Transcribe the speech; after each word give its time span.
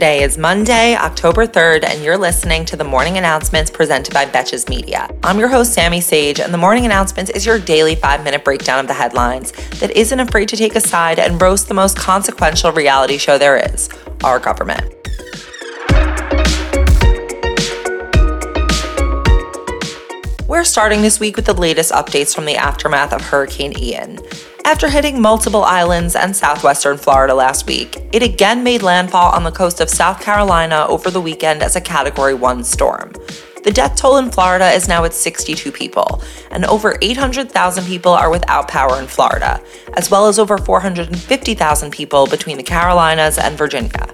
Today 0.00 0.22
is 0.22 0.38
Monday, 0.38 0.96
October 0.96 1.46
3rd, 1.46 1.84
and 1.84 2.02
you're 2.02 2.16
listening 2.16 2.64
to 2.64 2.74
the 2.74 2.84
morning 2.84 3.18
announcements 3.18 3.70
presented 3.70 4.14
by 4.14 4.24
Betches 4.24 4.66
Media. 4.66 5.14
I'm 5.22 5.38
your 5.38 5.48
host, 5.48 5.74
Sammy 5.74 6.00
Sage, 6.00 6.40
and 6.40 6.54
the 6.54 6.56
morning 6.56 6.86
announcements 6.86 7.30
is 7.30 7.44
your 7.44 7.58
daily 7.58 7.96
five 7.96 8.24
minute 8.24 8.42
breakdown 8.42 8.80
of 8.80 8.86
the 8.86 8.94
headlines 8.94 9.52
that 9.78 9.90
isn't 9.90 10.18
afraid 10.18 10.48
to 10.48 10.56
take 10.56 10.74
a 10.74 10.80
side 10.80 11.18
and 11.18 11.38
roast 11.38 11.68
the 11.68 11.74
most 11.74 11.98
consequential 11.98 12.72
reality 12.72 13.18
show 13.18 13.36
there 13.36 13.58
is 13.58 13.90
our 14.24 14.38
government. 14.38 14.90
We're 20.48 20.64
starting 20.64 21.02
this 21.02 21.20
week 21.20 21.36
with 21.36 21.44
the 21.44 21.52
latest 21.52 21.92
updates 21.92 22.34
from 22.34 22.46
the 22.46 22.56
aftermath 22.56 23.12
of 23.12 23.20
Hurricane 23.20 23.78
Ian. 23.78 24.18
After 24.70 24.88
hitting 24.88 25.20
multiple 25.20 25.64
islands 25.64 26.14
and 26.14 26.34
southwestern 26.34 26.96
Florida 26.96 27.34
last 27.34 27.66
week, 27.66 27.96
it 28.12 28.22
again 28.22 28.62
made 28.62 28.82
landfall 28.82 29.32
on 29.32 29.42
the 29.42 29.50
coast 29.50 29.80
of 29.80 29.90
South 29.90 30.20
Carolina 30.20 30.86
over 30.88 31.10
the 31.10 31.20
weekend 31.20 31.60
as 31.60 31.74
a 31.74 31.80
Category 31.80 32.34
1 32.34 32.62
storm. 32.62 33.12
The 33.64 33.72
death 33.72 33.96
toll 33.96 34.18
in 34.18 34.30
Florida 34.30 34.70
is 34.70 34.86
now 34.86 35.02
at 35.04 35.12
62 35.12 35.72
people, 35.72 36.22
and 36.52 36.64
over 36.66 36.96
800,000 37.02 37.84
people 37.84 38.12
are 38.12 38.30
without 38.30 38.68
power 38.68 39.00
in 39.00 39.08
Florida, 39.08 39.60
as 39.94 40.08
well 40.08 40.28
as 40.28 40.38
over 40.38 40.56
450,000 40.56 41.90
people 41.90 42.28
between 42.28 42.56
the 42.56 42.62
Carolinas 42.62 43.38
and 43.38 43.58
Virginia. 43.58 44.06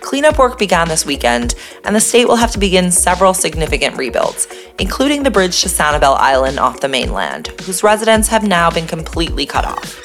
Cleanup 0.00 0.38
work 0.38 0.58
began 0.58 0.88
this 0.88 1.06
weekend, 1.06 1.54
and 1.84 1.96
the 1.96 2.00
state 2.00 2.28
will 2.28 2.36
have 2.36 2.52
to 2.52 2.58
begin 2.58 2.90
several 2.90 3.34
significant 3.34 3.96
rebuilds, 3.96 4.46
including 4.78 5.22
the 5.22 5.30
bridge 5.30 5.62
to 5.62 5.68
Sanibel 5.68 6.16
Island 6.16 6.58
off 6.58 6.80
the 6.80 6.88
mainland, 6.88 7.48
whose 7.62 7.82
residents 7.82 8.28
have 8.28 8.46
now 8.46 8.70
been 8.70 8.86
completely 8.86 9.46
cut 9.46 9.64
off. 9.64 10.00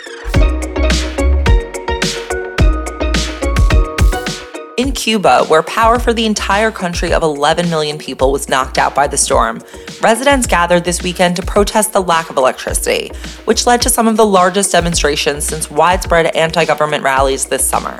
In 4.79 4.93
Cuba, 4.93 5.43
where 5.47 5.61
power 5.63 5.99
for 5.99 6.13
the 6.13 6.25
entire 6.25 6.71
country 6.71 7.11
of 7.11 7.21
11 7.21 7.69
million 7.69 7.97
people 7.97 8.31
was 8.31 8.47
knocked 8.47 8.77
out 8.77 8.95
by 8.95 9.07
the 9.07 9.17
storm, 9.17 9.61
residents 10.01 10.47
gathered 10.47 10.85
this 10.85 11.03
weekend 11.03 11.35
to 11.35 11.41
protest 11.41 11.91
the 11.91 12.01
lack 12.01 12.29
of 12.29 12.37
electricity, 12.37 13.11
which 13.43 13.67
led 13.67 13.81
to 13.81 13.89
some 13.89 14.07
of 14.07 14.15
the 14.15 14.25
largest 14.25 14.71
demonstrations 14.71 15.43
since 15.43 15.69
widespread 15.69 16.33
anti 16.33 16.63
government 16.63 17.03
rallies 17.03 17.45
this 17.45 17.67
summer. 17.67 17.99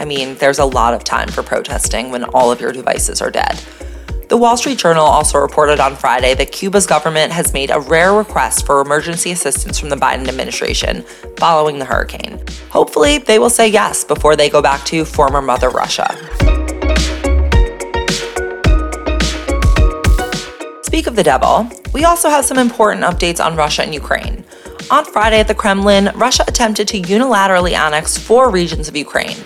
I 0.00 0.06
mean, 0.06 0.36
there's 0.36 0.58
a 0.58 0.64
lot 0.64 0.94
of 0.94 1.04
time 1.04 1.28
for 1.28 1.42
protesting 1.42 2.10
when 2.10 2.24
all 2.24 2.50
of 2.50 2.58
your 2.58 2.72
devices 2.72 3.20
are 3.20 3.30
dead. 3.30 3.62
The 4.30 4.36
Wall 4.38 4.56
Street 4.56 4.78
Journal 4.78 5.04
also 5.04 5.36
reported 5.36 5.78
on 5.78 5.94
Friday 5.94 6.32
that 6.36 6.52
Cuba's 6.52 6.86
government 6.86 7.32
has 7.32 7.52
made 7.52 7.70
a 7.70 7.80
rare 7.80 8.14
request 8.14 8.64
for 8.64 8.80
emergency 8.80 9.30
assistance 9.30 9.78
from 9.78 9.90
the 9.90 9.96
Biden 9.96 10.26
administration 10.26 11.02
following 11.36 11.78
the 11.78 11.84
hurricane. 11.84 12.42
Hopefully, 12.70 13.18
they 13.18 13.38
will 13.38 13.50
say 13.50 13.68
yes 13.68 14.02
before 14.02 14.36
they 14.36 14.48
go 14.48 14.62
back 14.62 14.86
to 14.86 15.04
former 15.04 15.42
Mother 15.42 15.68
Russia. 15.68 16.08
Speak 20.82 21.08
of 21.08 21.14
the 21.14 21.22
devil, 21.22 21.70
we 21.92 22.04
also 22.04 22.30
have 22.30 22.46
some 22.46 22.56
important 22.56 23.04
updates 23.04 23.44
on 23.44 23.54
Russia 23.54 23.82
and 23.82 23.92
Ukraine. 23.92 24.46
On 24.90 25.04
Friday 25.04 25.40
at 25.40 25.46
the 25.46 25.54
Kremlin, 25.54 26.10
Russia 26.14 26.44
attempted 26.48 26.88
to 26.88 27.02
unilaterally 27.02 27.72
annex 27.72 28.16
four 28.16 28.50
regions 28.50 28.88
of 28.88 28.96
Ukraine 28.96 29.36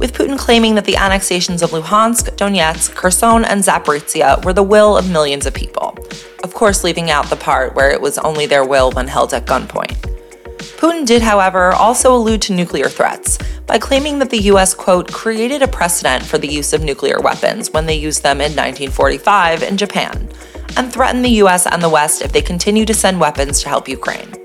with 0.00 0.14
Putin 0.14 0.38
claiming 0.38 0.74
that 0.74 0.86
the 0.86 0.96
annexations 0.96 1.62
of 1.62 1.70
Luhansk, 1.70 2.34
Donetsk, 2.36 2.94
Kherson, 2.94 3.44
and 3.44 3.62
Zaporizhia 3.62 4.42
were 4.44 4.54
the 4.54 4.62
will 4.62 4.96
of 4.96 5.10
millions 5.10 5.44
of 5.46 5.54
people. 5.54 5.96
Of 6.42 6.54
course, 6.54 6.82
leaving 6.82 7.10
out 7.10 7.26
the 7.26 7.36
part 7.36 7.74
where 7.74 7.90
it 7.90 8.00
was 8.00 8.16
only 8.18 8.46
their 8.46 8.64
will 8.64 8.90
when 8.90 9.06
held 9.06 9.34
at 9.34 9.46
gunpoint. 9.46 9.94
Putin 10.80 11.04
did, 11.04 11.20
however, 11.20 11.72
also 11.72 12.14
allude 12.16 12.40
to 12.42 12.54
nuclear 12.54 12.88
threats 12.88 13.38
by 13.66 13.78
claiming 13.78 14.18
that 14.18 14.30
the 14.30 14.48
US, 14.52 14.72
quote, 14.72 15.12
created 15.12 15.62
a 15.62 15.68
precedent 15.68 16.24
for 16.24 16.38
the 16.38 16.48
use 16.48 16.72
of 16.72 16.82
nuclear 16.82 17.20
weapons 17.20 17.70
when 17.70 17.84
they 17.84 17.94
used 17.94 18.22
them 18.22 18.38
in 18.38 18.56
1945 18.56 19.62
in 19.62 19.76
Japan, 19.76 20.28
and 20.78 20.90
threatened 20.90 21.24
the 21.24 21.42
US 21.42 21.66
and 21.66 21.82
the 21.82 21.90
West 21.90 22.22
if 22.22 22.32
they 22.32 22.40
continue 22.40 22.86
to 22.86 22.94
send 22.94 23.20
weapons 23.20 23.60
to 23.60 23.68
help 23.68 23.86
Ukraine. 23.86 24.39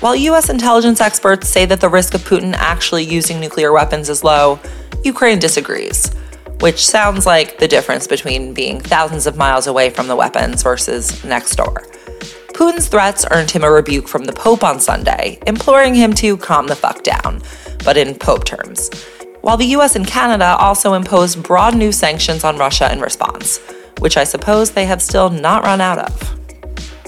While 0.00 0.16
US 0.16 0.48
intelligence 0.48 0.98
experts 1.02 1.46
say 1.46 1.66
that 1.66 1.82
the 1.82 1.88
risk 1.90 2.14
of 2.14 2.22
Putin 2.22 2.54
actually 2.54 3.04
using 3.04 3.38
nuclear 3.38 3.70
weapons 3.70 4.08
is 4.08 4.24
low, 4.24 4.58
Ukraine 5.04 5.38
disagrees, 5.38 6.10
which 6.60 6.86
sounds 6.86 7.26
like 7.26 7.58
the 7.58 7.68
difference 7.68 8.06
between 8.06 8.54
being 8.54 8.80
thousands 8.80 9.26
of 9.26 9.36
miles 9.36 9.66
away 9.66 9.90
from 9.90 10.08
the 10.08 10.16
weapons 10.16 10.62
versus 10.62 11.22
next 11.22 11.56
door. 11.56 11.84
Putin's 12.54 12.88
threats 12.88 13.26
earned 13.30 13.50
him 13.50 13.62
a 13.62 13.70
rebuke 13.70 14.08
from 14.08 14.24
the 14.24 14.32
Pope 14.32 14.64
on 14.64 14.80
Sunday, 14.80 15.38
imploring 15.46 15.94
him 15.94 16.14
to 16.14 16.38
calm 16.38 16.66
the 16.66 16.74
fuck 16.74 17.02
down, 17.02 17.42
but 17.84 17.98
in 17.98 18.14
Pope 18.14 18.46
terms. 18.46 18.88
While 19.42 19.58
the 19.58 19.76
US 19.76 19.96
and 19.96 20.06
Canada 20.06 20.56
also 20.58 20.94
imposed 20.94 21.42
broad 21.42 21.76
new 21.76 21.92
sanctions 21.92 22.42
on 22.42 22.56
Russia 22.56 22.90
in 22.90 23.00
response, 23.02 23.58
which 23.98 24.16
I 24.16 24.24
suppose 24.24 24.70
they 24.70 24.86
have 24.86 25.02
still 25.02 25.28
not 25.28 25.64
run 25.64 25.82
out 25.82 25.98
of. 25.98 26.39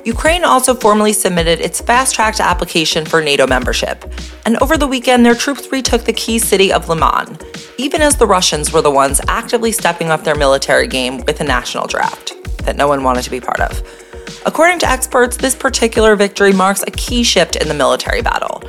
Ukraine 0.04 0.42
also 0.42 0.74
formally 0.74 1.12
submitted 1.12 1.60
its 1.60 1.80
fast 1.80 2.16
tracked 2.16 2.40
application 2.40 3.04
for 3.04 3.22
NATO 3.22 3.46
membership, 3.46 4.04
and 4.44 4.56
over 4.58 4.76
the 4.76 4.86
weekend, 4.88 5.24
their 5.24 5.34
troops 5.36 5.70
retook 5.70 6.04
the 6.04 6.12
key 6.12 6.40
city 6.40 6.72
of 6.72 6.88
Liman, 6.88 7.38
even 7.78 8.02
as 8.02 8.16
the 8.16 8.26
Russians 8.26 8.72
were 8.72 8.82
the 8.82 8.90
ones 8.90 9.20
actively 9.28 9.70
stepping 9.70 10.10
up 10.10 10.24
their 10.24 10.34
military 10.34 10.88
game 10.88 11.18
with 11.18 11.40
a 11.40 11.44
national 11.44 11.86
draft 11.86 12.34
that 12.64 12.74
no 12.74 12.88
one 12.88 13.04
wanted 13.04 13.22
to 13.22 13.30
be 13.30 13.40
part 13.40 13.60
of. 13.60 13.80
According 14.44 14.80
to 14.80 14.88
experts, 14.88 15.36
this 15.36 15.54
particular 15.54 16.16
victory 16.16 16.52
marks 16.52 16.82
a 16.84 16.90
key 16.90 17.22
shift 17.22 17.54
in 17.54 17.68
the 17.68 17.74
military 17.74 18.22
battle, 18.22 18.60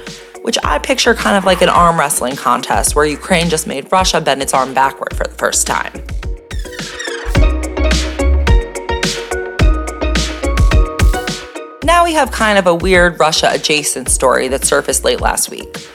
which 0.43 0.59
I 0.63 0.77
picture 0.77 1.15
kind 1.15 1.35
of 1.35 1.45
like 1.45 1.63
an 1.63 1.69
arm 1.69 1.97
wrestling 1.97 2.35
contest 2.35 2.95
where 2.95 3.05
Ukraine 3.05 3.49
just 3.49 3.65
made 3.65 3.91
Russia 3.91 4.21
bend 4.21 4.43
its 4.43 4.53
arm 4.53 4.75
backward 4.75 5.15
for 5.15 5.23
the 5.23 5.33
first 5.33 5.65
time. 5.65 6.03
We 12.03 12.15
have 12.15 12.31
kind 12.31 12.59
of 12.59 12.67
a 12.67 12.75
weird 12.75 13.17
Russia 13.17 13.49
adjacent 13.53 14.09
story 14.09 14.49
that 14.49 14.65
surfaced 14.65 15.05
late 15.05 15.21
last 15.21 15.49
week. 15.49 15.87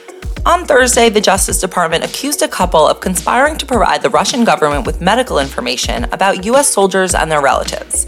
On 0.43 0.65
Thursday, 0.65 1.07
the 1.09 1.21
Justice 1.21 1.61
Department 1.61 2.03
accused 2.03 2.41
a 2.41 2.47
couple 2.47 2.85
of 2.85 2.99
conspiring 2.99 3.59
to 3.59 3.65
provide 3.67 4.01
the 4.01 4.09
Russian 4.09 4.43
government 4.43 4.87
with 4.87 5.01
medical 5.01 5.37
information 5.37 6.05
about 6.05 6.45
U.S. 6.45 6.67
soldiers 6.67 7.13
and 7.13 7.31
their 7.31 7.41
relatives. 7.41 8.07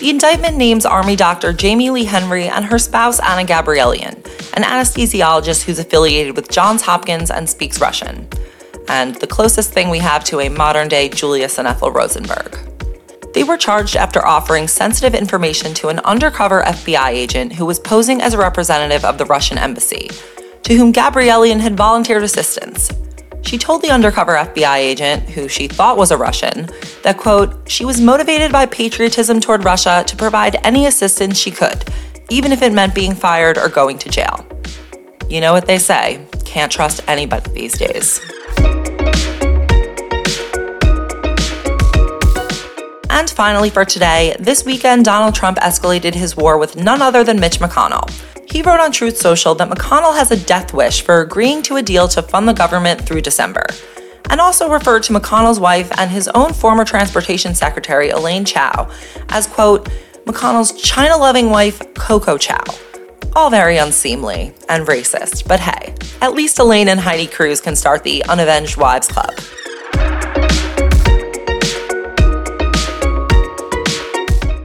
The 0.00 0.10
indictment 0.10 0.56
names 0.56 0.84
Army 0.84 1.14
doctor 1.14 1.52
Jamie 1.52 1.90
Lee 1.90 2.04
Henry 2.04 2.48
and 2.48 2.64
her 2.64 2.78
spouse 2.78 3.20
Anna 3.20 3.44
Gabrielian, 3.44 4.16
an 4.54 4.64
anesthesiologist 4.64 5.62
who's 5.62 5.78
affiliated 5.78 6.34
with 6.34 6.50
Johns 6.50 6.82
Hopkins 6.82 7.30
and 7.30 7.48
speaks 7.48 7.80
Russian, 7.80 8.28
and 8.88 9.14
the 9.14 9.28
closest 9.28 9.72
thing 9.72 9.90
we 9.90 10.00
have 10.00 10.24
to 10.24 10.40
a 10.40 10.48
modern 10.48 10.88
day 10.88 11.08
Julius 11.08 11.58
and 11.58 11.68
Ethel 11.68 11.92
Rosenberg. 11.92 12.71
They 13.34 13.44
were 13.44 13.56
charged 13.56 13.96
after 13.96 14.24
offering 14.26 14.68
sensitive 14.68 15.14
information 15.14 15.72
to 15.74 15.88
an 15.88 16.00
undercover 16.00 16.62
FBI 16.62 17.08
agent 17.08 17.54
who 17.54 17.64
was 17.64 17.78
posing 17.78 18.20
as 18.20 18.34
a 18.34 18.38
representative 18.38 19.04
of 19.04 19.18
the 19.18 19.24
Russian 19.24 19.58
embassy, 19.58 20.10
to 20.64 20.74
whom 20.74 20.92
Gabrielian 20.92 21.60
had 21.60 21.76
volunteered 21.76 22.22
assistance. 22.22 22.90
She 23.42 23.58
told 23.58 23.82
the 23.82 23.90
undercover 23.90 24.34
FBI 24.34 24.76
agent, 24.76 25.28
who 25.30 25.48
she 25.48 25.66
thought 25.66 25.96
was 25.96 26.10
a 26.10 26.16
Russian, 26.16 26.68
that, 27.02 27.18
quote, 27.18 27.68
she 27.68 27.84
was 27.84 28.00
motivated 28.00 28.52
by 28.52 28.66
patriotism 28.66 29.40
toward 29.40 29.64
Russia 29.64 30.04
to 30.06 30.16
provide 30.16 30.64
any 30.64 30.86
assistance 30.86 31.38
she 31.38 31.50
could, 31.50 31.84
even 32.30 32.52
if 32.52 32.62
it 32.62 32.72
meant 32.72 32.94
being 32.94 33.14
fired 33.14 33.58
or 33.58 33.68
going 33.68 33.98
to 33.98 34.08
jail. 34.08 34.46
You 35.28 35.40
know 35.40 35.52
what 35.52 35.66
they 35.66 35.78
say 35.78 36.26
can't 36.44 36.70
trust 36.70 37.00
anybody 37.08 37.50
these 37.52 37.78
days. 37.78 38.20
And 43.12 43.28
finally, 43.28 43.68
for 43.68 43.84
today, 43.84 44.34
this 44.40 44.64
weekend, 44.64 45.04
Donald 45.04 45.34
Trump 45.34 45.58
escalated 45.58 46.14
his 46.14 46.34
war 46.34 46.56
with 46.56 46.76
none 46.76 47.02
other 47.02 47.22
than 47.22 47.38
Mitch 47.38 47.58
McConnell. 47.58 48.10
He 48.50 48.62
wrote 48.62 48.80
on 48.80 48.90
Truth 48.90 49.18
Social 49.18 49.54
that 49.54 49.68
McConnell 49.68 50.16
has 50.16 50.30
a 50.30 50.36
death 50.44 50.72
wish 50.72 51.02
for 51.02 51.20
agreeing 51.20 51.62
to 51.64 51.76
a 51.76 51.82
deal 51.82 52.08
to 52.08 52.22
fund 52.22 52.48
the 52.48 52.54
government 52.54 53.02
through 53.02 53.20
December, 53.20 53.66
and 54.30 54.40
also 54.40 54.70
referred 54.70 55.02
to 55.02 55.12
McConnell's 55.12 55.60
wife 55.60 55.92
and 55.98 56.10
his 56.10 56.26
own 56.28 56.54
former 56.54 56.86
transportation 56.86 57.54
secretary, 57.54 58.08
Elaine 58.08 58.46
Chao, 58.46 58.90
as, 59.28 59.46
quote, 59.46 59.90
McConnell's 60.24 60.72
China 60.80 61.18
loving 61.18 61.50
wife, 61.50 61.82
Coco 61.92 62.38
Chao. 62.38 62.64
All 63.36 63.50
very 63.50 63.76
unseemly 63.76 64.54
and 64.70 64.86
racist, 64.86 65.46
but 65.46 65.60
hey, 65.60 65.94
at 66.22 66.32
least 66.32 66.58
Elaine 66.58 66.88
and 66.88 66.98
Heidi 66.98 67.26
Cruz 67.26 67.60
can 67.60 67.76
start 67.76 68.04
the 68.04 68.24
Unavenged 68.24 68.78
Wives 68.78 69.08
Club. 69.08 69.34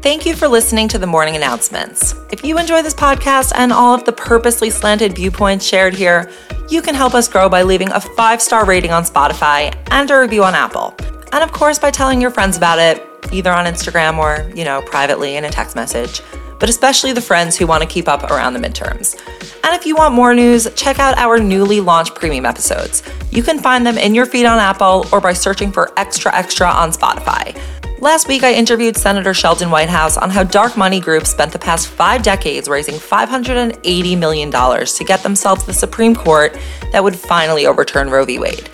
Thank 0.08 0.26
you 0.26 0.38
for 0.38 0.48
listening 0.48 0.88
to 0.88 0.98
the 0.98 1.06
morning 1.06 1.36
announcements. 1.36 2.16
If 2.32 2.46
you 2.46 2.58
enjoy 2.58 2.82
this 2.82 2.94
podcast 2.94 3.52
and 3.54 3.74
all 3.74 3.94
of 3.94 4.06
the 4.06 4.14
purposely 4.14 4.70
slanted 4.70 5.14
viewpoints 5.14 5.66
shared 5.66 5.94
here, 5.94 6.32
you 6.70 6.82
can 6.82 6.96
help 6.96 7.14
us 7.14 7.28
grow 7.28 7.50
by 7.50 7.64
leaving 7.64 7.92
a 7.92 8.00
five 8.00 8.42
star 8.42 8.66
rating 8.66 8.92
on 8.92 9.04
Spotify 9.04 9.78
and 9.92 10.10
a 10.10 10.18
review 10.18 10.46
on 10.46 10.56
Apple. 10.56 10.96
And 11.34 11.44
of 11.44 11.52
course, 11.52 11.78
by 11.78 11.92
telling 11.92 12.22
your 12.22 12.32
friends 12.32 12.56
about 12.56 12.80
it, 12.80 13.06
either 13.34 13.52
on 13.52 13.66
Instagram 13.66 14.18
or, 14.18 14.50
you 14.56 14.64
know, 14.64 14.82
privately 14.82 15.36
in 15.36 15.44
a 15.44 15.50
text 15.50 15.76
message. 15.76 16.22
but 16.60 16.70
especially 16.70 17.14
the 17.14 17.22
friends 17.22 17.56
who 17.58 17.68
want 17.68 17.84
to 17.84 17.88
keep 17.88 18.08
up 18.08 18.24
around 18.32 18.54
the 18.54 18.60
midterms. 18.60 19.16
And 19.64 19.76
if 19.76 19.86
you 19.86 19.96
want 19.96 20.14
more 20.14 20.34
news, 20.34 20.68
check 20.76 21.00
out 21.00 21.18
our 21.18 21.38
newly 21.38 21.82
launched 21.82 22.16
premium 22.16 22.46
episodes. 22.46 23.04
You 23.32 23.44
can 23.44 23.60
find 23.60 23.86
them 23.86 23.98
in 23.98 24.16
your 24.16 24.26
feed 24.26 24.46
on 24.46 24.58
Apple 24.58 25.06
or 25.12 25.22
by 25.22 25.34
searching 25.34 25.72
for 25.72 25.92
Extra 25.98 26.34
Extra 26.34 26.68
on 26.68 26.92
Spotify. 26.92 27.56
Last 28.00 28.28
week, 28.28 28.44
I 28.44 28.54
interviewed 28.54 28.96
Senator 28.96 29.34
Sheldon 29.34 29.72
Whitehouse 29.72 30.18
on 30.18 30.30
how 30.30 30.44
dark 30.44 30.78
money 30.78 31.00
groups 31.00 31.32
spent 31.32 31.52
the 31.52 31.58
past 31.58 31.88
five 31.88 32.22
decades 32.22 32.70
raising 32.70 32.94
$580 32.94 34.18
million 34.20 34.52
to 34.52 35.04
get 35.04 35.24
themselves 35.24 35.66
the 35.66 35.74
Supreme 35.74 36.14
Court 36.14 36.56
that 36.92 37.04
would 37.04 37.16
finally 37.16 37.66
overturn 37.66 38.12
Roe 38.12 38.24
v. 38.24 38.38
Wade. 38.38 38.70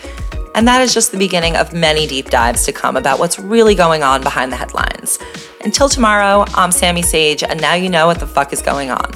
And 0.56 0.68
that 0.68 0.82
is 0.82 0.94
just 0.94 1.14
the 1.14 1.18
beginning 1.18 1.56
of 1.56 1.72
many 1.72 2.06
deep 2.06 2.32
dives 2.32 2.66
to 2.66 2.74
come 2.74 2.98
about 2.98 3.18
what's 3.18 3.40
really 3.40 3.76
going 3.76 4.04
on 4.04 4.24
behind 4.24 4.52
the 4.52 4.58
headlines. 4.58 5.18
Until 5.64 5.88
tomorrow, 5.88 6.44
I'm 6.56 6.74
Sammy 6.74 7.02
Sage, 7.02 7.44
and 7.44 7.62
now 7.62 7.76
you 7.76 7.88
know 7.88 8.08
what 8.08 8.20
the 8.20 8.28
fuck 8.28 8.52
is 8.52 8.62
going 8.62 8.92
on. 8.92 9.10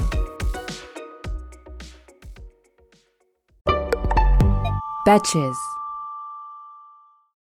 Betches. 5.06 5.54